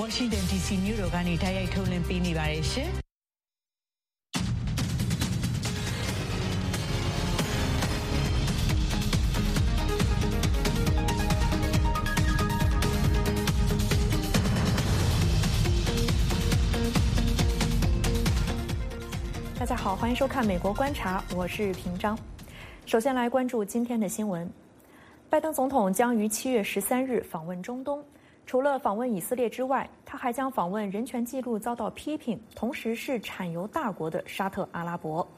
[0.00, 2.90] Washington DC မြို့တော်ကနေတိုက်ရိုက်ထုတ်လွှင့်ပေးနေပါတယ်ရှင်
[19.60, 22.18] 大家好，欢迎收看《美国观察》，我是平章。
[22.86, 24.50] 首先来关注今天的新闻：
[25.28, 28.02] 拜登总统将于七月十三日访问中东。
[28.48, 35.28] 除了访问以色列之外，他还将访问人权记录遭到批评，同时是产油大国的沙特阿拉伯。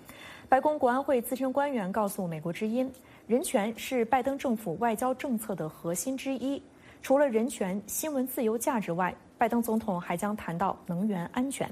[0.48, 2.88] 白宫国安会资深官员告诉美国之音，
[3.26, 6.62] 人权是拜登政府外交政策的核心之一。
[7.02, 11.68] 除了人权、新闻自由价值外，拜登总统还将谈到能源安全。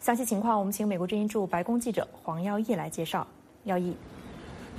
[0.00, 3.26] 详细情况，我们请美国之音驻白宫记者黄耀义来介绍。
[3.64, 3.94] 耀义。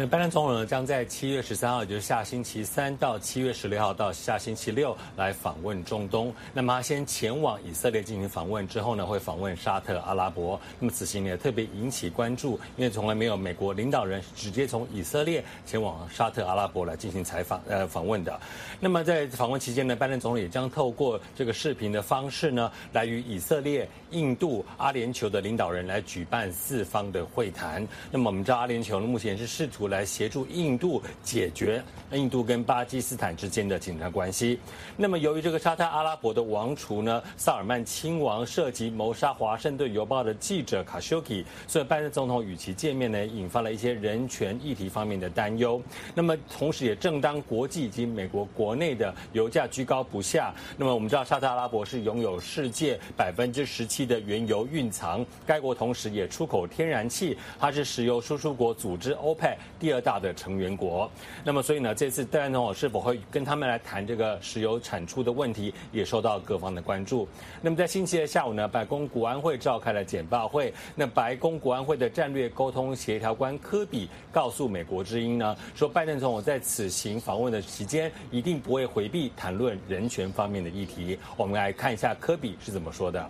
[0.02, 6.34] 那拜登总统呢，将在七月十三号，也就是下星期三到七月十六号到下星期六来访问中东。
[6.54, 10.58] 那么他先前往以色列进行访问，之后呢会访问沙特阿拉伯。
[10.80, 18.40] 那么此行呢特别引起关注，因为从来没有美国领导人直接从以色列前往沙特阿拉伯来进行采访呃访问的。
[18.80, 27.86] 那么在访问期间呢，拜登总统也将透过这个视频的方式呢，来与以色列、印度、阿联酋的领导人来举办四方的会谈。
[28.10, 29.89] 那么我们知道阿联酋呢目前是试图。
[29.90, 34.60] 来协助印度解决印度跟巴基斯坦之间的紧张关系。
[34.96, 45.82] 那么，由于这个沙特阿拉伯的王储呢，萨尔曼亲王涉及谋杀《华盛顿邮报》的记者卡修基，所以拜登总统与其见面呢，引发了一些人权议题方面的担忧。
[46.16, 59.56] 那么，同时也正当国际以及美国国内的油价居高不下，那么我们知道沙特阿拉伯是拥有世界百分之十七的原油蕴藏，该国同时也出口天然气，它是石油输出国组织 OPEC。
[59.80, 61.10] 第二大的成员国，
[61.44, 67.28] 那么所以呢，这次戴安总统是否会跟他们来谈这个石油产出的问题，也受到各方的关注。
[67.62, 81.18] 那么在星期二下午呢，白宫国安会召开了简报会，那白宫国安会的战略沟通协调官科比告诉美国之音呢，说拜登总统在此行访问的期间，一定不会回避谈论人权方面的议题。
[81.38, 83.22] 我们来看一下科比是怎么说的。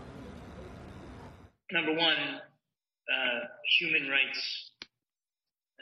[1.72, 2.42] Number one,
[3.80, 4.69] human rights.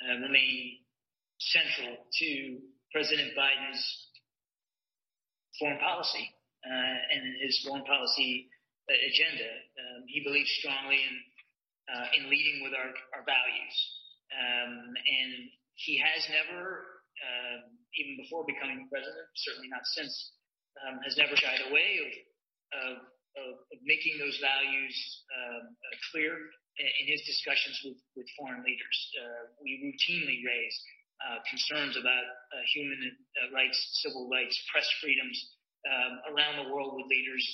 [0.04, 0.78] Uh, remain
[1.40, 2.60] central to
[2.92, 3.84] President Biden's
[5.60, 6.26] foreign policy
[6.66, 8.50] uh, and his foreign policy
[8.90, 9.50] uh, agenda.
[9.78, 11.16] Um, he believes strongly in
[11.88, 13.76] uh, in leading with our, our values,
[14.36, 15.32] um, and
[15.80, 17.64] he has never, uh,
[17.96, 20.12] even before becoming president, certainly not since,
[20.84, 22.12] um, has never shied away of,
[22.76, 22.94] of,
[23.40, 24.96] of, of making those values
[25.32, 25.64] um,
[26.12, 26.36] clear
[26.78, 28.98] in his discussions with, with foreign leaders.
[29.18, 30.78] Uh, we routinely raise
[31.26, 35.38] uh, concerns about uh, human uh, rights, civil rights, press freedoms
[35.90, 37.46] um, around the world with leaders.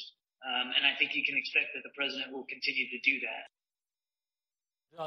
[0.44, 3.48] Um, and I think you can expect that the president will continue to do that.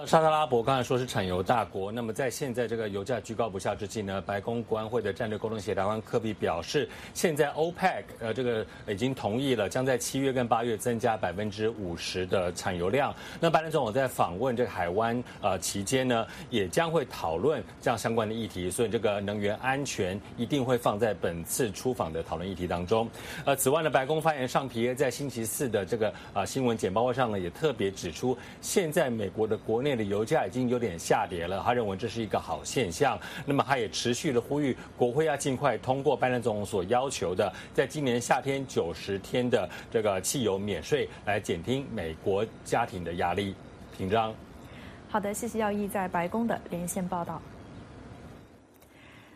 [0.05, 13.15] 沙特阿拉伯刚才说是产油大国，那么在现在这个油价居高不下之际呢，白宫国安会的战略沟通协调官科比表示，现在 OPEC 呃这个已经同意了，将在七月跟八月增加百分之五十的产油量。
[13.39, 23.09] 那拜登总统在访问这个海湾呃期间呢，也将会讨论这样相关的议题，所以这个能源安全一定会放在本次出访的讨论议题当中。
[23.45, 33.21] 呃，此外呢，白宫发言人尚皮耶在星期四的这个啊新闻简报会上呢，也特别指出，现在美国的国国内的油价已经有点下跌了，他认为这是一个好现象。
[33.45, 43.55] 那么他也持续的呼吁国会要尽快通过拜登总统所要求的，在今年夏天九十天的这个汽油免税，来减轻美国家庭的压力。
[43.95, 44.35] 平章，
[45.11, 47.39] 好的，谢谢耀义在白宫的连线报道。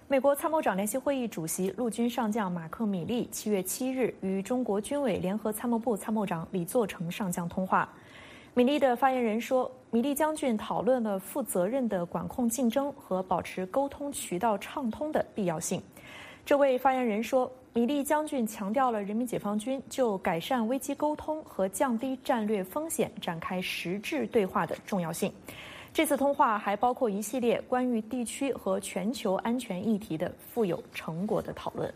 [0.08, 7.86] 美国参谋长联席会议主席陆军上将马克·米利七月七日与中国军委联合参谋部参谋长李作成上将通话。
[8.54, 15.82] 米利的发言人说，米利将军讨论了负责任的管控竞争和保持沟通渠道畅通的必要性。
[16.46, 25.32] 这位发言人说，米利将军强调了人民解放军就改善危机沟通和降低战略风险展开实质对话的重要性。
[25.92, 31.92] 这次通话还包括一系列关于地区和全球安全议题的富有成果的讨论。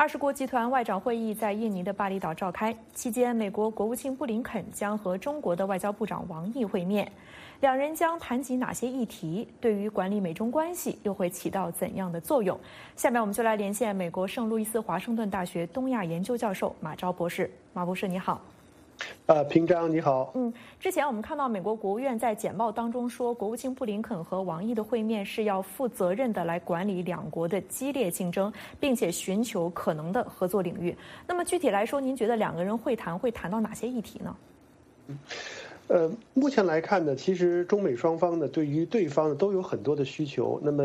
[0.00, 7.06] 二十国集团外长会议在印尼的巴厘岛召开，期间，美国国务卿布林肯将和中国的外交部长王毅会面，
[7.60, 9.46] 两人将谈及哪些议题？
[9.60, 12.58] 对于管理美中关系又会起到怎样的作用？
[12.96, 17.50] 下面我们就来连线美国圣路易斯华盛顿大学东亚研究教授马昭博士。
[17.74, 18.40] 马博士，你好。
[19.26, 20.32] 呃，平章你好。
[20.34, 30.96] 嗯，之前我们看到美国国务院在简报当中说，国务卿布林肯和王毅的会面是要负责任的来管理两国的激烈竞争，并且寻求可能的合作领域。
[31.26, 34.36] 那么具体来说，您觉得两个人会谈会谈到哪些议题呢？
[35.06, 35.18] 嗯。
[35.90, 40.60] 呃，目前来看呢，其实中美双方呢，对于对方呢都有很多的需求。
[40.62, 40.84] 那么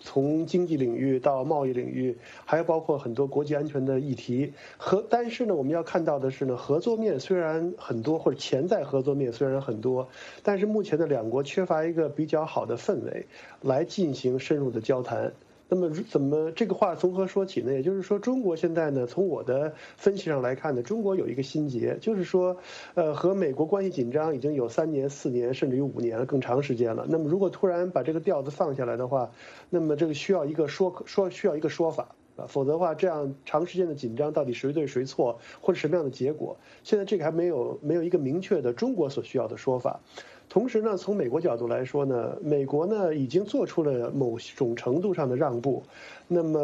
[0.00, 2.16] 从经济领域到贸易领域，
[2.46, 4.50] 还包括很多国际安全的议题。
[4.78, 10.08] 和但是呢，我们要看到的是呢，合作面虽然很多，或者潜在合作面虽然很多，
[10.42, 13.26] 但是目前的两国缺乏一个比较好的氛围
[13.60, 15.30] 来进行深入的交谈。
[15.70, 17.72] 那么怎么这个话从何说起呢？
[17.72, 22.56] 也就是说，中国现在呢，从我的分析上来看呢，中国有一个心结，就是说，
[22.94, 27.04] 呃，和美国关系紧张已经有三年、四年，甚至于五年了，更长时间了。
[27.06, 29.30] 那么如果突然把这个调子放下来的话，
[29.68, 36.56] 那么这个需要一个说说需要一个说法啊，否则的话，这样长时间的紧张到底谁对谁错，或者什么样的结果？
[36.82, 40.00] 现在这个还没有没有一个明确的中国所需要的说法。
[40.48, 45.82] 同时呢，从美国角度来说呢，美国呢已经做出了某种程度上的让步，
[46.26, 46.58] 那么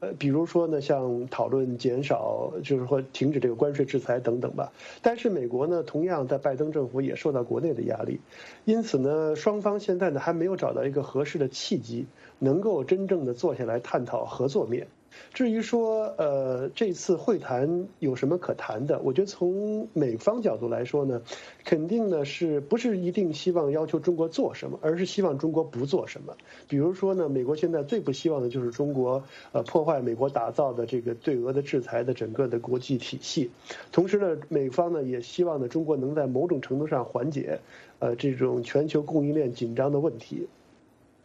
[0.00, 4.72] 呃，比如说呢，像讨论减少，就是说停止这个关税制裁等等吧。
[5.02, 8.18] 但是美国呢，同样在拜登政府也受到国内的压力，
[8.64, 12.06] 因此呢，双方现在呢还没有找到一个合适的契机，
[12.38, 14.86] 能够真正的坐下来探讨合作面。
[15.32, 19.00] 至于说，呃，这次会谈有什么可谈的？
[19.00, 21.22] 我觉得从美方角度来说呢，
[21.64, 26.36] 肯定呢是不是一定希望要求中国做什么，而是希望中国不做什么。
[26.68, 29.22] 比如说呢，美国现在最不希望的就是中国
[29.52, 33.50] 呃破坏美国打造的这个对俄的制裁的整个的国际体系。
[33.92, 37.60] 同时呢，美方呢也希望呢中国能在某种程度上缓解
[37.98, 40.48] 呃这种全球供应链紧张的问题。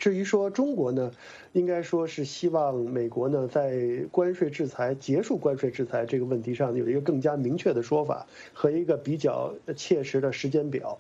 [0.03, 1.09] 至于说中国呢，
[1.53, 10.99] 应该说是希望美国呢在关税制裁结束关税制裁这个问题上有一个更加明确的说法和一个比较切实的时间表。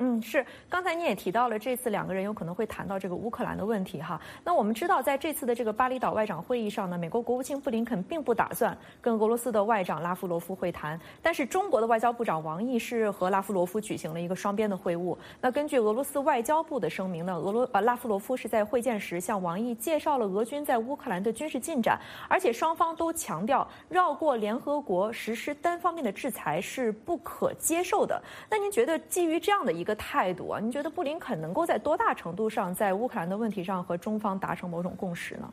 [0.00, 0.46] 嗯，是。
[0.68, 4.20] 刚才你也提到了，这次两个人有可能会谈到这个乌克兰的问题哈。
[4.44, 15.18] 那我们知道，在这次的这个巴厘岛外长会议上呢，美国国务卿布林肯并不打算跟俄罗斯的外长拉夫罗夫会谈，但是中国的外交部长王毅是和拉夫罗夫举行了一个双边的会晤。
[15.40, 28.22] 那根据俄罗斯外交部的声明呢，俄罗呃拉夫罗夫是在会见时向王毅介绍了俄军在乌克兰的军事进展，而且双方都强调绕过联合国实施单方面的制裁是不可接受的。
[28.48, 29.87] 那您觉得基于这样的一个？
[29.88, 30.60] 个态度啊？
[30.60, 35.52] 你觉得布林肯能够在多大程度上在乌克兰的问题上和中方达成某种共识呢？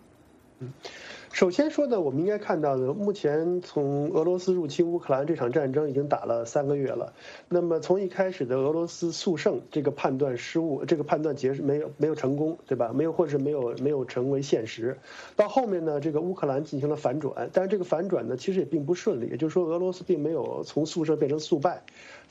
[0.60, 0.72] 嗯，
[1.34, 7.12] 首先说呢，我们应该看到的，目前从俄罗斯入侵乌克兰这场战争已经打了三个月了。
[7.50, 12.94] 那么从一开始的俄罗斯速胜这个判断失误，这个判断结没有没有成功，对吧？
[12.94, 14.98] 没有或者是没有没有成为现实。
[15.36, 19.28] 到后面呢，这个乌克兰进行了反转，但是这个反转呢，其实也并不顺利。
[19.28, 21.84] 也就是说，俄罗斯并没有从速胜变成速败。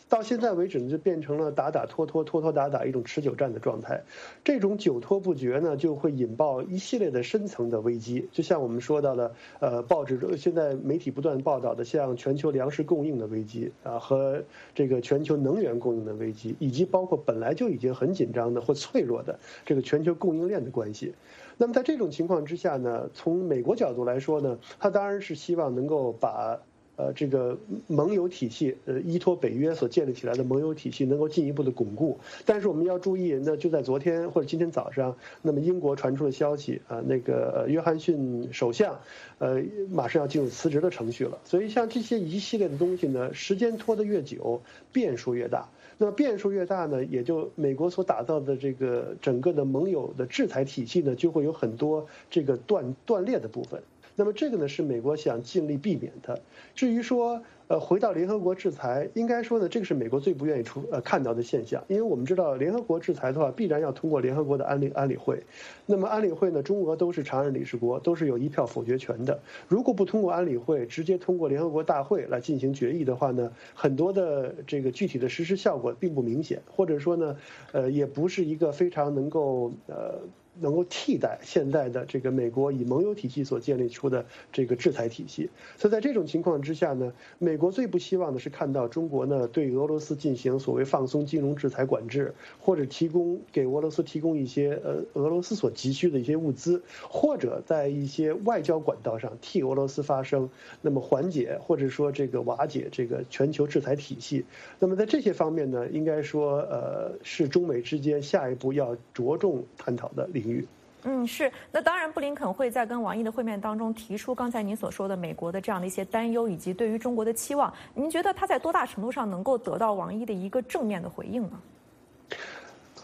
[0.08, 4.02] 到现在为止呢，就变成了打打拖拖拖拖打打一种持久战的状态。
[4.44, 8.28] 这种久拖不决呢，就会引爆一系列的深层的危机。
[8.30, 14.42] 就像我们说到的，呃，报纸现在媒体不断报道的，像全球粮食供应的危机啊，和
[14.74, 21.14] 这个全球能源供应的危机，以及包括本来就已经很紧张的或脆弱的这个全球供应链的关系。
[21.56, 26.60] 那么在这种情况之下呢，从美国角度来说呢，他当然是希望能够把。
[26.96, 32.18] 呃，这个盟友体系，呃，依托北约所建立起来的盟友体系，能够进一步的巩固。
[32.46, 38.98] 但是我们要注意，那就在昨天或者今天早上，那么英国传出了消息啊，那个约翰逊首相，
[39.38, 39.60] 呃，
[39.90, 41.38] 马上要进入辞职的程序了。
[41.44, 45.68] 所以像这些一系列的东西呢，时间拖得越久，变数越大。
[45.96, 53.80] 那么变数越大呢，也就美国所打造的这个整个的盟友的制裁体系呢，就会有很多这个断断裂的部分。
[54.16, 56.40] 那么这个呢是美国想尽力避免的。
[56.74, 65.42] 至于说，呃，回到联合国制裁，应该说呢，这个是美国最不愿意出呃看到的现象，因为我们知道联合国制裁的话，必然要通过联合国的安理安理会。
[65.86, 69.40] 那么安理会呢，中俄都是常任理事国，都是有一票否决权的。
[69.66, 77.36] 如果不通过安理会，直接通过联合国大会来进行决议的话呢，很多的这个具体的实施效果并不明显，或者说呢，
[77.72, 80.20] 呃，也不是一个非常能够呃。
[80.60, 100.48] 能够替代现在的这个美国以盟友体系所建立出的这个制裁体系，所以在这种情况之下呢，美国最不希望的是看到中国呢对俄罗斯进行所谓放松金融制裁管制，或者提供给俄罗斯提供一些呃俄罗斯所急需的一些物资，或者在一些外交管道上替俄罗斯发声，
[100.82, 104.44] 那么缓解或者说这个瓦解这个全球制裁体系。
[104.78, 110.43] 那么在这些方面呢，应该说呃是中美之间下一步要着重探讨的领。
[110.44, 110.66] 领域。
[111.06, 111.52] 嗯，是。
[111.70, 117.70] 那当然，布林肯会在跟王毅的会面当中提出刚才您所说的美国的这样的一些担忧，以及对于中国的期望。
[117.94, 121.60] 您觉得他在多大程度上能够得到王毅的一个正面的回应呢？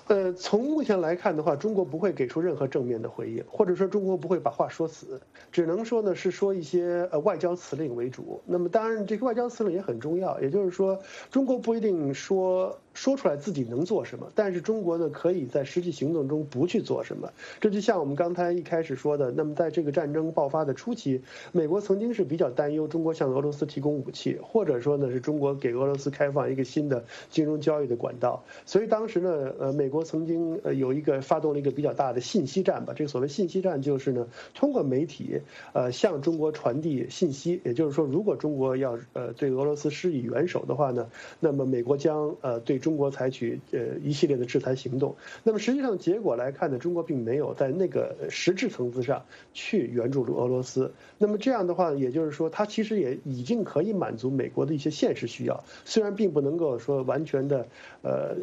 [0.06, 5.20] 呃，从目前来看的话，中国不会给出任何正面的回应，或者说中国不会把话说死，
[5.52, 8.40] 只能说呢是说一些呃外交辞令为主。
[8.47, 10.99] 那么当然，这个外交辞令也很重要，也就是说，
[11.30, 12.76] 中国不一定说。
[13.00, 17.33] 说出来自己能做什么，但是中国呢，可以在实际行动中不去做什么。
[17.59, 28.45] 这就像我们刚才一开始说的，那么在这个战争爆发的初期，美国曾经是比较担忧中国向俄罗斯提供武器，或者说呢是中国给俄罗斯开放一个新的金融交易的管道。
[28.66, 32.92] 所以当时呢，呃，美国曾经呃有一个发动了一个比较大的信息战吧。
[32.95, 35.40] 这个所谓信息战就是呢，通过媒体
[35.73, 41.09] 呃向中国传递信息，也就是说，如果中国要呃对俄罗斯施以援手的话呢，
[41.40, 42.78] 那么美国将呃对。
[42.89, 50.92] 中中国采取呃一系列的制裁行动，那么实际上结果来看呢，中国并没有在那个实质层次上去援助俄罗斯。
[51.16, 57.68] 那么这样的话，也就是说，它其实也已经可以满足美国的一些现实需要，虽然并不能够说完全的
[58.02, 58.35] 呃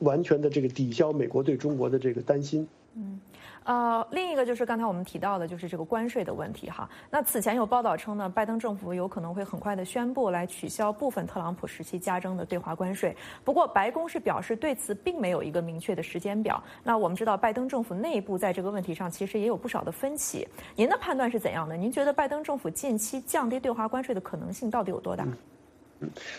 [0.00, 2.66] 完全的这个抵消美国对中国的这个担心。
[2.96, 3.20] 嗯。
[3.64, 6.86] 呃，另一个就是刚才我们提到的，就是这个关税的问题哈。
[7.10, 13.16] 那此前有报道称呢，拜登政府有可能会很快的宣布来取消部分特朗普时期加征的对华关税。
[13.42, 16.62] 不过白宫是表示对此并没有一个明确的时间表。
[16.82, 20.46] 那我们知道，拜登政府内部在这个问题上其实也有不少的分歧。
[20.76, 21.74] 您的判断是怎样的？
[21.74, 25.26] 您觉得拜登政府近期降低对华关税的可能性到底有多大？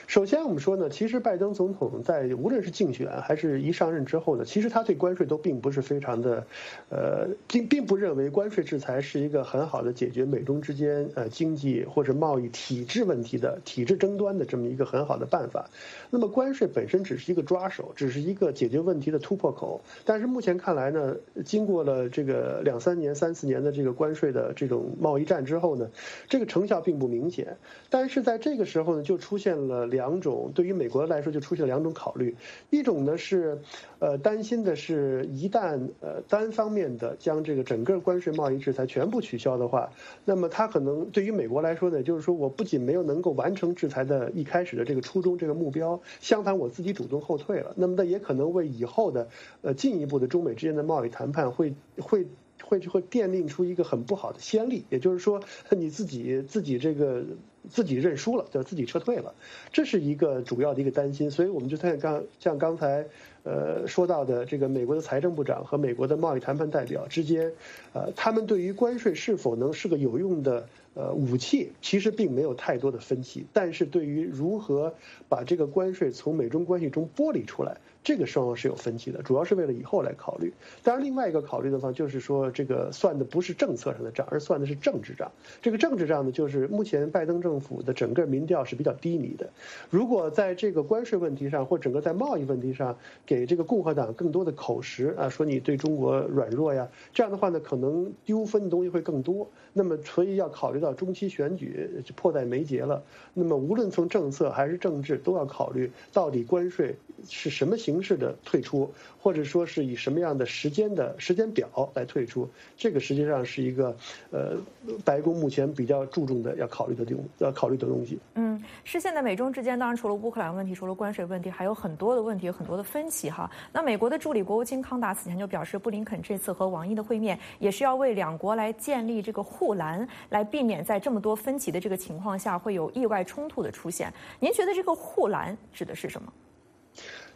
[0.07, 6.45] 首先，我们说呢，其实拜登总统在无论是竞选还是一上任之后呢，其实他对关税都并不是非常的，
[6.89, 15.69] 呃，并并不认为关税制裁是一个很好的解决美中之间呃经济或者贸易体制问题的体制争端的这么一个很好的办法。
[16.09, 19.81] 那么关税本身只是一个抓手，只是一个解决问题的突破口。
[20.03, 25.89] 但是目前看来呢，经过了这个两三年、三四年的这个关税的这种贸易战之后呢，
[26.29, 27.57] 这个成效并不明显。
[27.89, 29.54] 但是在这个时候呢，就出现。
[29.57, 32.35] 了两种，对于美国来说就出现了两种考虑，
[32.69, 33.59] 一种呢是，
[33.99, 39.89] 呃，担心的是，一旦呃单方面的将这个整个关税贸易制裁全部取消的话，
[40.23, 49.27] 那么它可能对于美国来说呢，就是说我不仅没有能够完成制裁的一开始的这个初衷这个目标，相反我自己主动后退了，那么它也可能为以后的
[49.61, 52.25] 呃进一步的中美之间的贸易谈判会会
[52.65, 57.23] 会就会奠定出一个很不好的先例，也就是说你自己自己这个。
[57.67, 59.33] 自己认输了，就自己撤退了，
[59.71, 61.31] 这是一个主要的一个担心。
[61.31, 63.03] 所以我们就看刚像刚才
[63.41, 67.51] 呃说到的这个美国的财政部长和美国的贸易谈判代表之间，
[67.93, 73.47] 呃，他们对于关税是否能是个有用的呃武器，其实并没有太多的分歧。
[73.51, 74.93] 但是对于如何
[75.27, 77.77] 把这个关税从美中关系中剥离出来。
[78.05, 80.53] 这个双方是有分歧的，主要是为了以后来考虑。
[80.83, 85.31] 当然，另外一个考虑的话，就是说这个算的不是政策上的账，而算的是政治账。
[85.59, 89.49] 这个政治账呢，就是目前拜登政府的整个民调是比较低迷的。
[89.89, 92.95] 如果在这个关税问题上，或整个在贸易问题上，
[93.25, 99.49] 给这个共和党更多的口实啊，说你对中国软弱呀，这样的话呢，可能丢分的东西会更多。
[99.73, 103.03] 那么，所以要考虑到中期选举迫在眉睫了。
[103.33, 106.95] 那么，无论从政策还是政治，都要考虑到底关税
[107.27, 107.95] 是什么形。
[108.05, 113.97] 式的退出，或者说是以什么样的时间的时间表来退出，这个实际上是一个
[114.29, 114.57] 呃，
[115.03, 118.19] 白宫目前比较注重的要考虑的东要考虑的东西。
[118.35, 123.49] 嗯，是现在美中之间，当然除了乌克兰问题，除了关税问题，还有很多的问题，有很多的分歧哈。
[123.73, 134.13] 那美国的助理国务卿康达此前就表示，布林肯这次和王毅的会面，也是要为两国来建立这个护栏，来避免在这么多分歧的这个情况下会有意外冲突的出现。
[134.39, 136.31] 您觉得这个护栏指的是什么？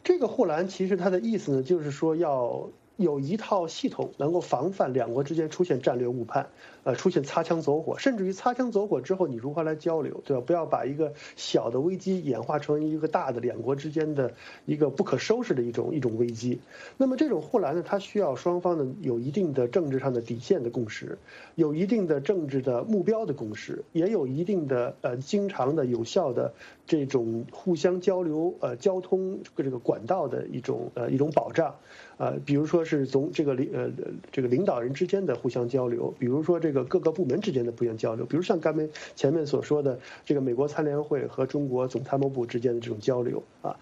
[0.03, 6.49] 这个护栏其实它的意思呢，就是说要有一套系统能够防范两国之间出现战略误判。
[6.83, 10.43] 呃，出现擦枪走火，甚至于擦枪走火之后，你如何来交流，对吧？
[10.48, 14.33] 不要把一个小的危机演化成一个大的两国之间的
[14.65, 16.62] 一个不可收拾的一种一种危机。
[16.95, 21.17] 那么这种护栏呢，它需要双方呢有一定的政治上的底线的共识，
[21.55, 26.53] 有一定的政治的目标的共识，也有一定的呃经常的有效的
[26.88, 31.75] 这种互相交流呃交通这个管道的一种呃一种保障，
[32.17, 33.91] 呃，比如说是从这个领呃
[34.31, 36.68] 这个领导人之间的互相交流，比如说这。
[36.69, 43.75] 这个各个部门之间的不一样交流，比如像刚才前面所说的这个美国参联会和中国总参谋部之间的这种交流啊，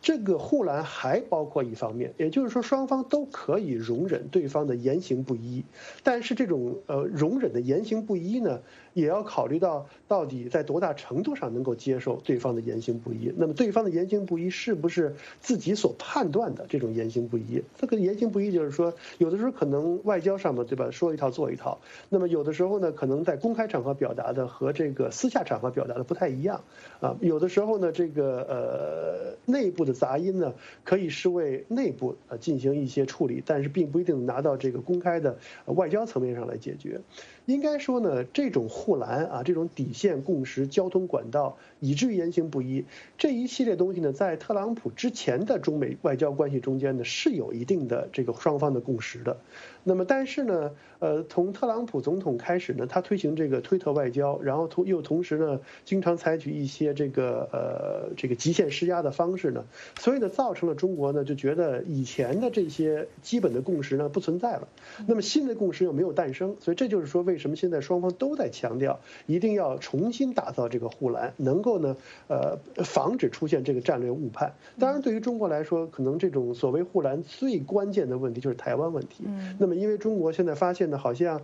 [0.00, 5.64] 这个护栏还包括一方面，也就是说双方都可以容忍对方的言行不一，
[6.04, 8.60] 但是这种呃容忍的言行不一呢，
[8.92, 13.32] 也要考虑到到底在多大程度上能够接受对方的言行不一。
[13.36, 17.62] 那么对方的言行不一是不是自己所判断的这种言行不一？
[17.76, 21.78] 这个言行不一就是说，有的时候可能外交上的对吧，说一套做一套。
[22.08, 26.62] 那么有的时候呢，可能在公开场合表达的和这个私下场合表达的不太一样
[27.00, 27.16] 啊。
[27.20, 30.54] 有的时候呢，这个呃内部的杂音呢，
[30.84, 37.00] 可以是为内部呃进行一些处理，但是并不一定拿到这个公开的外交层面上来解决。
[37.46, 42.84] 应该说呢，这种护栏啊，这种底线共识、交通管道，以至于言行不一
[43.18, 49.36] 这一系列东西呢，在特朗普之前的中美外交关系中间呢，是有一定的这个双方的共识的。
[49.82, 59.64] 那么，但是呢，呃，从特朗普总统开始呢，他推行这个推特外交，然后同又同时呢，经常采取一些这个呃这个极限施压的方式呢，
[59.98, 64.68] 所以呢，造成了中国呢就觉得以前的这些基本的共识呢不存在了，
[65.06, 71.96] 那么新的共识又没有诞生，所以这就是说为什么现在双方都在强调一定要重新打造这个护栏，能够呢
[72.26, 74.52] 呃防止出现这个战略误判。
[74.80, 79.24] 当然，对于中国来说，可能这种所谓护栏最关键的问题就是台湾问题。
[79.58, 81.40] 那么因为中国现在发现呢，好像，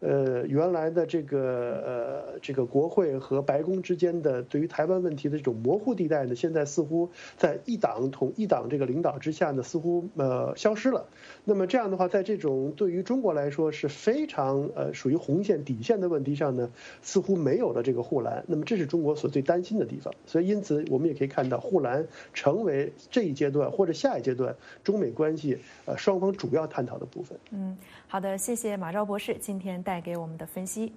[0.00, 11.06] 呃，原来的这个呃这个国会和白宫之间的对于台湾问题的这种模糊地带呢，现在似乎在一党统一党这个领导之下呢，似乎呃消失了。
[11.44, 16.68] 那么这样的话，在这种对于中国来说是非常呃属于红线底线的问题上呢，
[17.02, 18.44] 似乎没有了这个护栏。
[18.48, 20.12] 那么这是中国所最担心的地方。
[20.26, 25.56] 所以因此我们也可以看到，护栏成为这一阶段或者下一阶段中美关系
[25.86, 27.38] 呃双方主要探讨的部分。
[27.52, 27.76] 嗯，
[28.08, 30.92] 好的，谢谢马昭博士今天带给我们的分析。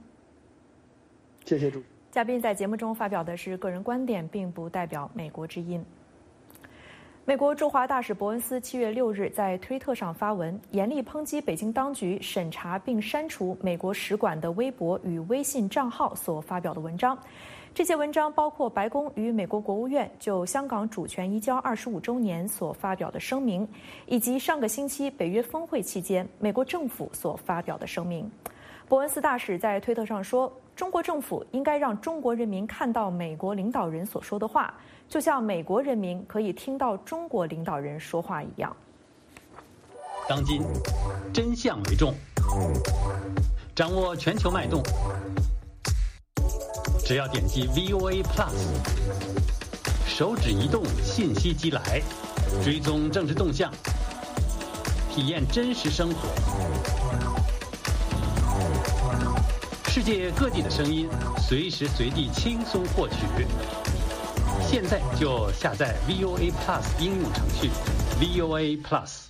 [1.46, 1.84] 谢谢主。
[2.12, 5.84] 嘉宾在节目中发表的是个人观点，并不代表美国之音。
[7.26, 17.18] 美国驻华大使伯恩斯七月六日在推特上发文，严厉抨击北京当局审查并删除美国使馆的微博与微信账号所发表的文章。
[17.74, 23.66] 这些文章包括白宫与美国国务院就香港主权移交二十五周年所发表的声明，
[24.06, 28.30] 以及上个星期北约峰会期间美国政府所发表的声明。
[28.90, 34.74] 伯恩斯大使在推特上说：“中国政府应该让中国人民看到美国领导人所说的话。”
[35.14, 38.76] 就像美国人民可以听到中国领导人说话一样。
[40.28, 40.64] 当今，
[41.32, 42.16] 真相为重，
[43.76, 44.82] 掌握全球脉动。
[47.06, 48.56] 只要点击 VOA Plus，
[50.08, 52.02] 手指移动，信息即来，
[52.64, 53.72] 追踪政治动向，
[55.12, 56.28] 体验真实生活，
[59.92, 63.18] 世界各地的声音，随时随地轻松获取。
[64.74, 67.70] 现在就下载 VOA Plus 应用程序
[68.20, 69.28] ，VOA Plus。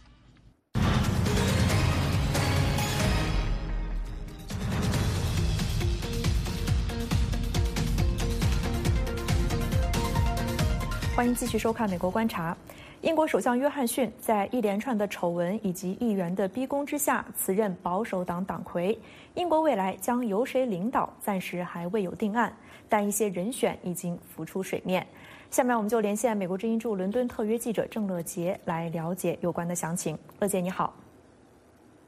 [11.14, 12.54] 欢迎继续收看《美国观察》。
[13.02, 18.98] 英国首相约翰逊在一连串的丑闻以及议员的逼宫之下辞任保守党党魁。
[19.34, 22.56] 英国未来将由谁领导，暂时还未有定案，
[22.88, 25.06] 但一些人选已经浮出水面。
[25.54, 30.18] 下面我们就连线美国之音驻伦敦特约记者郑乐杰来了解有关的详情。
[30.40, 30.92] 乐杰你好，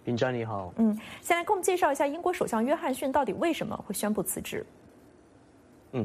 [0.06, 0.74] 林章你好。
[0.78, 4.66] 嗯，先来给我们介绍一下英国首相约翰逊到底为什么会宣布辞职？
[5.92, 6.04] 嗯，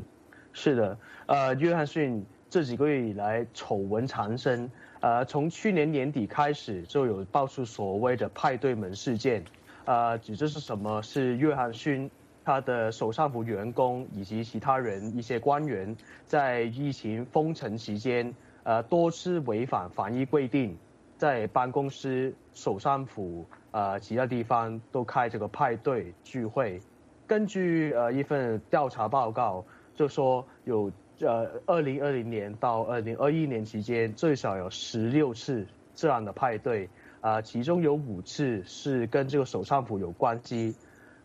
[0.53, 9.42] 是的，呃，约翰逊这几个月以来丑闻缠身，呃，从去年年底开始就有爆出所谓的派对门事件，
[9.87, 11.00] 呃，指这是什么？
[11.00, 12.11] 是约翰逊。
[12.44, 20.76] 他的首相府员工以及其他人一些官员，在疫情封城期间，呃，多次违反防疫规定，
[21.18, 26.81] 在办公室、首相府、呃其他地方都开这个派对聚会。
[27.26, 36.88] 根据呃一份调查报告，就说有呃二零二零年到二零二一年期间，最少有十六次这样的派对，
[37.20, 40.74] 啊，其中有五次是跟这个首相府有关机。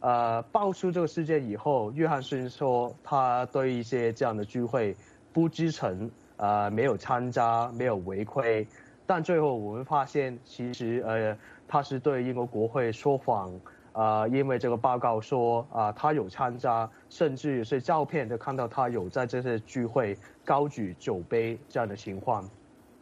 [0.05, 4.95] 呃，爆出这个事件以后，约翰逊说他对一些这样的聚会
[5.33, 8.67] 不知情，呃，没有参加，没有违规。
[9.07, 11.35] 但最后我们发现，其实呃，
[11.67, 13.51] 他是对英国国会说谎，
[13.93, 22.47] 呃，因为这个报告说啊，他有参加，甚至是照片都看到他有在这些聚会高举酒杯这样的情况。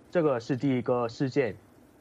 [0.09, 1.53] 这个是第一个事件。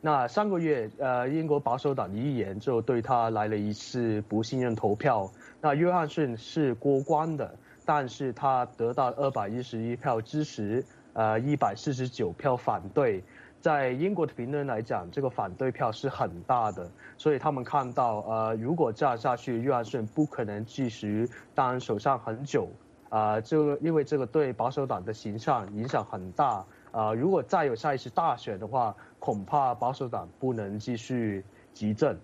[0.05, 5.31] 那上个月，呃，英国保守党议员就对他来了一次不信任投票。
[5.61, 13.23] 那约翰逊是过关的，但是他得到二百一十一票支持，呃，一百四十九票反对。
[13.61, 22.69] 在英国的评论来讲，这个反对票是很大的，所以他们看到，呃，如果这样下去，约翰逊不可能继续当首相很久，
[23.09, 31.43] 啊，这个因为这个对保守党的形象影响很大，啊，如果再有下一次大选的话，恐怕保守党不能继续
[31.75, 32.17] 执政，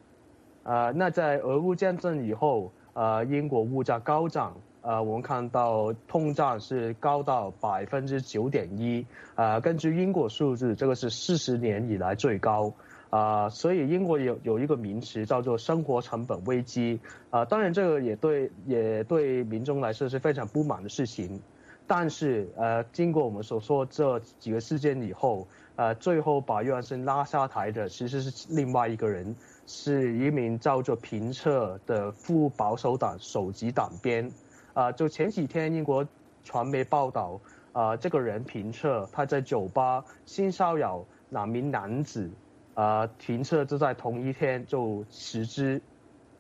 [0.63, 4.55] 啊，那在俄乌战争以后，呃，英国物价高涨。
[4.81, 9.05] 呃，我们看到通胀是高到百分之九点一，
[9.35, 12.73] 呃，根据英国数字，这个是四十年以来最高，
[13.11, 21.43] 啊，所以英国有有一个名词叫做生活成本危机，啊，当然这个也对也对民众来说是非常不满的事情，
[21.89, 29.35] 但是呃，经过我们所说这几个事件以后，呃，最后把约翰逊拉下台的其实是另外一个人，
[29.67, 34.31] 是一名叫做平策的副保守党首席党鞭。
[34.75, 36.07] 啊，就前几天英国
[36.45, 37.41] 传媒报道，
[37.73, 42.31] 啊，这个人评测他在酒吧性骚扰两名男子，
[42.75, 45.81] 啊，评测就在同一天就辞职。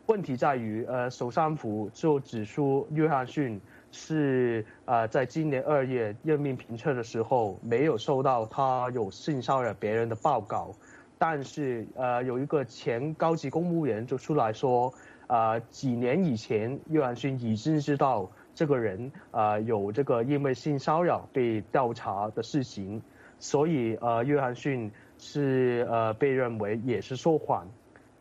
[0.06, 10.74] 问题在于，呃，首相府就指出约翰逊是啊，在今年二月任命评测的时候没有收到他有性骚扰别人的报告，
[11.18, 14.92] 但是呃，有一个前高级公务员就出来说。
[15.28, 23.02] 啊，几年以前，约翰逊已经知道这个人啊有这个因为性骚扰被调查的事情，
[23.38, 27.68] 所以呃，约翰逊是呃被认为也是说谎，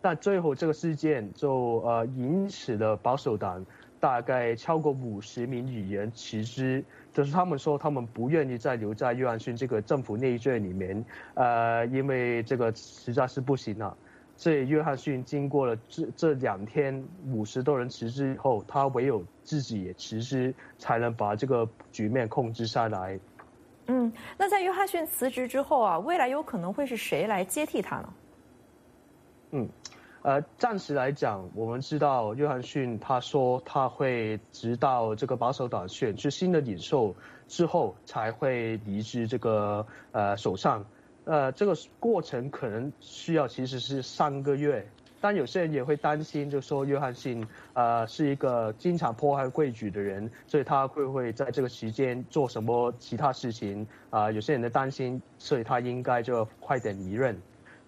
[0.01, 3.65] 但最后这个事件就呃引起了保守党
[3.99, 13.97] 大概超过五十名议员辞职，就是他们说他们不愿意再留在约翰逊这个政府内阁里面，呃，因为这个实在是不行了。
[14.36, 23.19] 所以约翰逊经过了这这两天五十多人辞职以后，他唯有自己也辞职，才能把这个局面控制下来。
[23.88, 28.13] 嗯，那在约翰逊辞职之后啊，未来有可能会是谁来接替他呢？
[29.51, 29.69] 嗯，
[30.23, 37.15] 呃，暂时来讲，我们知道约翰逊他说他会直到这个保守党选出新的领袖
[37.47, 40.84] 之后，才会离职这个呃首相。
[41.23, 44.86] 呃，这个过程可能需要其实是三个月，
[45.21, 54.32] 但有些人也会担心，就说约翰逊呃是一个经常破坏规矩的人，所以他会不会在这个时间做什么其他事情啊？
[54.32, 57.39] 有些人的担心，所以他应该就快点离任。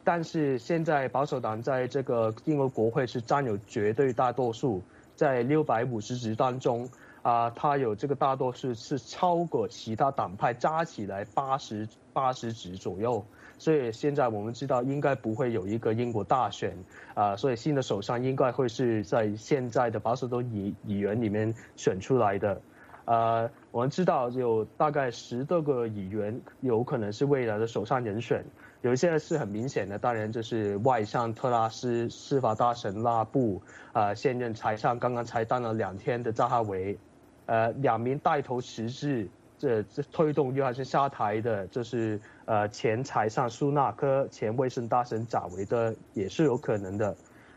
[0.09, 4.81] 但是现在保守党在这个英国国会是占有绝对大多数，
[5.15, 6.89] 在六百五十席当中
[7.21, 11.87] 啊，他有这个大多数是超过其他党派加起来八十。
[12.11, 13.23] 八十席左右，
[13.59, 16.75] 所以现在我们知道应该不会有一个英国大选
[17.13, 22.59] 啊，所以新的首相应该会是在现在的保守党议议员里面选出来的。
[23.05, 28.43] 呃，我们知道有大概十多个议员有可能是未来的首相人选，
[28.81, 33.61] 有一些是很明显的，当然就是外相特拉斯、司法大臣拉布
[33.91, 36.97] 啊，现任财相刚刚才当了两天的扎哈维，
[37.45, 39.27] 呃，两名带头实质。
[39.61, 47.13] 这这推动约翰逊下台的，就是呃前财相苏纳克、前卫生大臣贾维的，也是有可能的。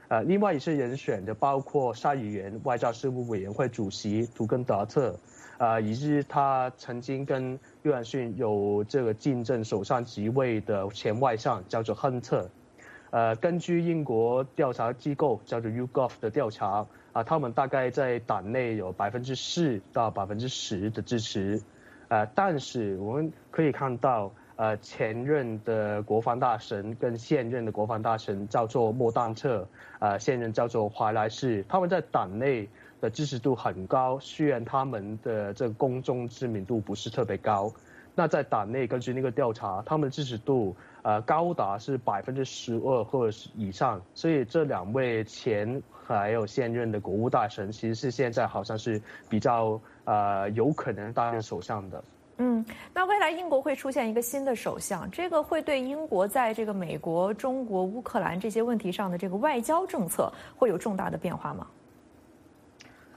[0.08, 5.16] 呃，另外一些人选的包括下议员外交事务委员会主席图根达特，
[5.58, 12.48] 啊，以及他曾经跟约翰逊有这个竞争首相职位的前外相叫做亨特。
[13.10, 21.60] 呃，根据英国调查机构叫做 YouGov 的调查，啊，他们大概在党内有百分之四到百分之十的支持。
[22.08, 29.66] 呃，但是我们可以看到，呃，前任的国防大臣跟现任的国防大臣叫做莫当特，
[29.98, 32.68] 呃，现任叫做怀莱士，他们在党内
[33.02, 37.70] 的支持度很高，虽然他们的这个公众知名度不是特别高。
[38.14, 49.78] 那在党内根据那个调查，他们的支持度呃高达是百分之十二或者是以上，所以这两位前还有现任的国务大臣，其实是现在好像是比较。
[50.04, 52.02] 呃，有可能担任首相的。
[52.38, 61.64] 嗯，那未来英国会出现一个新的首相，这个会对英国在这个美国、中国、乌克兰这些问题上的这个外交政策会有重大的变化吗？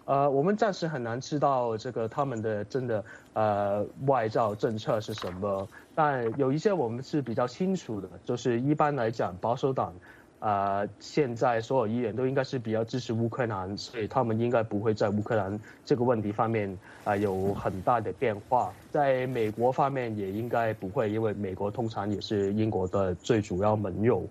[0.06, 9.94] 呃，我们暂时很难知道这个他们的真的呃外交政策是什么，但有一些我们是比较清楚的，就是一般来讲保守党。
[10.40, 18.72] 啊，现在所有议员都应该是比较支持乌克兰，所以他们应该不会在乌克兰这个问题方面啊有很大的变化。
[18.92, 24.24] 在美国方面也应该不会，因为美国通常也是英国的最主要盟友。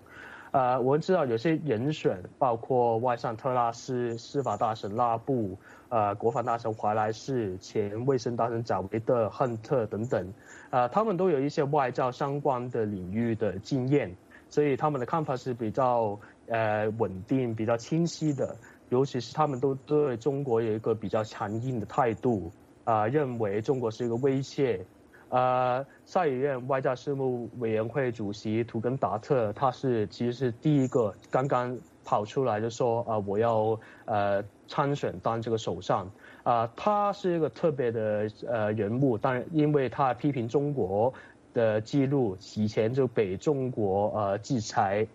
[0.55, 5.57] 呃，我们知道有些人选，包括外相特拉斯、司法大臣拉布、
[5.89, 10.33] 呃，国防大臣怀莱士、前卫生大臣贾维德、亨特等等，
[10.69, 14.15] 呃，他们都有一些外交相关的领域的经验，
[14.47, 18.55] 所以他们的看法是比较呃稳定、比较清晰的，
[18.87, 22.49] 尤其是他们都对中国有一个比较强硬的态度，
[22.85, 24.85] 啊，认为中国是一个威胁。
[25.29, 36.09] 呃，下议院外交事务委员会主席图根达特，他是其实是第一个刚刚跑出来就说啊，我要呃参选当这个首相
[36.43, 41.13] 啊，他是一个特别的呃人物，当然因为他批评中国
[41.53, 45.05] 的记录，以前就被中国呃制裁。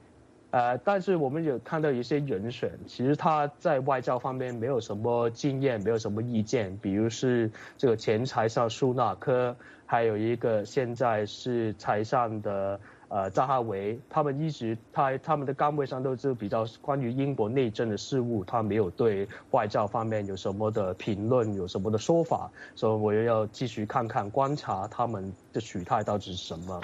[0.50, 6.76] 呃，但是我们有看到一些人选，其实他在外交方面没有什么经验，没有什么意见。
[6.78, 26.80] 比如是这个前财相苏纳科，还有一个现在是财相的呃扎哈维，他们一直他他们的岗位上都是比较关于英国内政的事务，他没有对外交方面有什么的评论，有什么的说法，所以我又要继续看看观察他们的取态到底是什么。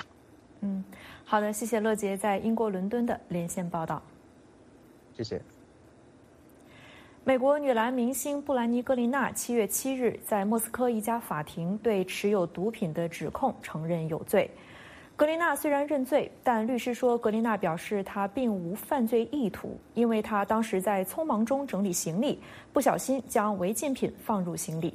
[0.60, 0.84] 嗯。
[1.28, 4.00] 好的，谢谢乐杰在英国伦敦的连线报道。
[5.16, 5.42] 谢谢。
[7.24, 14.48] 美国女篮明星布兰妮·格林娜七月七日在莫斯科一家法庭对持有毒品的指控承认有罪。
[15.16, 22.40] 格林娜虽然认罪，但律师说格林娜表示她并无犯罪意图，因为她当时在匆忙中整理行李，
[22.72, 24.94] 不小心将违禁品放入行李。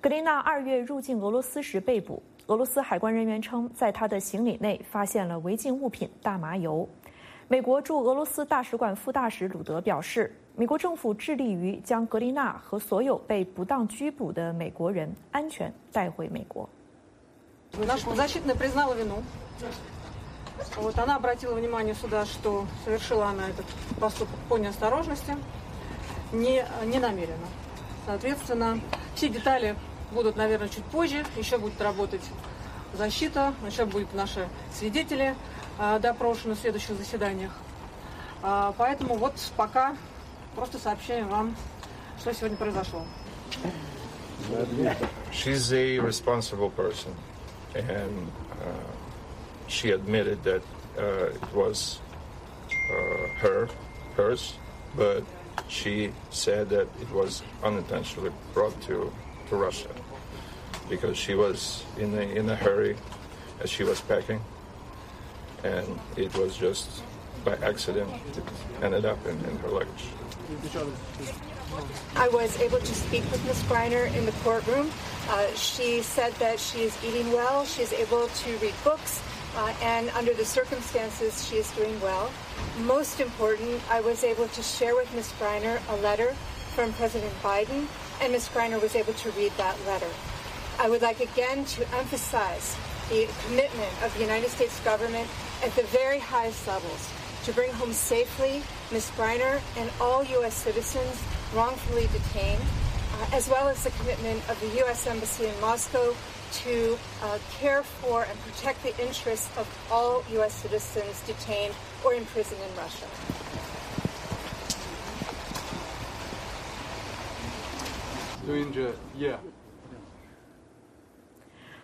[0.00, 2.20] 格林娜二月入境俄罗斯时被捕。
[2.49, 6.87] 俄罗斯海关人员称，在他的行李内发现了违禁物品大麻油。
[7.47, 16.67] 美国驻俄罗斯大使馆副大使鲁德表示，美国政府致力于将格丽娜和所有被不当拘捕的美国人安全带回美国。
[17.85, 19.21] Наш защитный признала вину.
[20.77, 23.65] Вот она обратила внимание суда, что совершила она этот
[23.99, 25.35] поступок по неосторожности,
[26.31, 27.47] не не намеренно.
[28.05, 28.79] Соответственно,
[29.15, 29.75] все детали.
[30.10, 31.24] Будут, наверное, чуть позже.
[31.36, 32.22] Еще будет работать
[32.94, 35.34] защита, еще будут наши свидетели
[35.78, 37.52] э, допрошены в следующих заседаниях.
[38.42, 39.96] Э, поэтому вот пока
[40.54, 41.56] просто сообщаем вам,
[42.18, 43.04] что сегодня произошло.
[45.32, 47.14] She's a responsible person,
[47.74, 48.66] and uh,
[49.68, 50.62] she admitted that
[50.98, 52.00] uh, it was
[52.68, 53.68] uh, her,
[54.16, 54.54] hers,
[54.96, 55.22] but
[55.68, 59.12] she said that it was unintentionally brought to
[59.50, 59.90] to Russia
[60.88, 62.96] because she was in a, in a hurry
[63.60, 64.40] as she was packing,
[65.62, 65.86] and
[66.16, 67.02] it was just
[67.44, 68.42] by accident it
[68.82, 70.06] ended up in, in her luggage.
[72.16, 73.62] I was able to speak with Ms.
[73.64, 74.90] Greiner in the courtroom.
[75.28, 79.22] Uh, she said that she is eating well, she is able to read books,
[79.56, 82.30] uh, and under the circumstances, she is doing well.
[82.80, 85.32] Most important, I was able to share with Ms.
[85.38, 86.34] Greiner a letter
[86.74, 87.86] from President Biden
[88.20, 88.48] and Ms.
[88.52, 90.10] Greiner was able to read that letter.
[90.78, 92.76] I would like again to emphasize
[93.08, 95.28] the commitment of the United States government
[95.64, 97.08] at the very highest levels
[97.44, 99.10] to bring home safely Ms.
[99.16, 100.54] Greiner and all U.S.
[100.54, 101.22] citizens
[101.54, 105.06] wrongfully detained, uh, as well as the commitment of the U.S.
[105.06, 106.14] Embassy in Moscow
[106.52, 110.54] to uh, care for and protect the interests of all U.S.
[110.54, 113.06] citizens detained or imprisoned in Russia.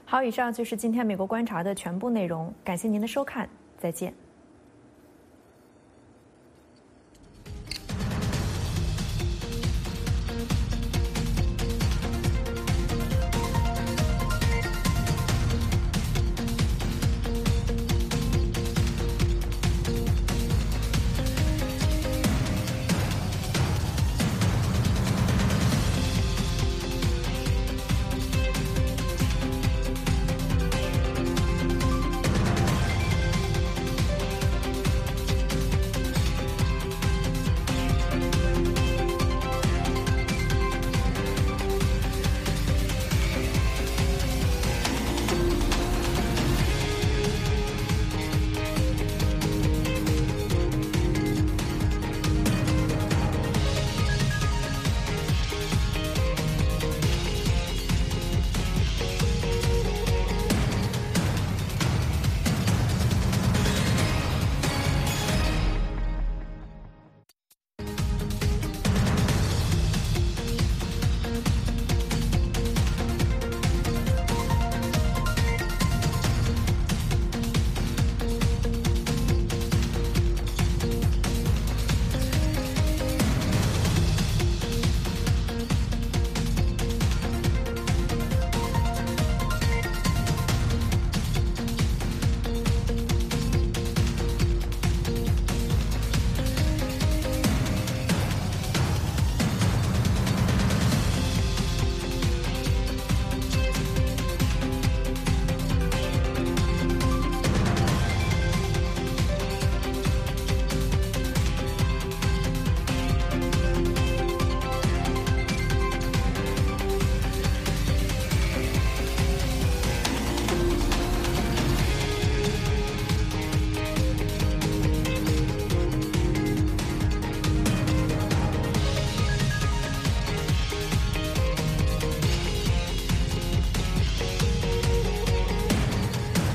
[0.05, 2.53] 好，以上就是今天美国观察的全部内容。
[2.65, 4.15] 感谢您的收看，再见。